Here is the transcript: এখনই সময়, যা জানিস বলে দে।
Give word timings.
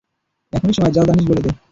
এখনই 0.53 0.73
সময়, 0.73 0.93
যা 0.93 1.01
জানিস 1.07 1.25
বলে 1.27 1.41
দে। 1.41 1.51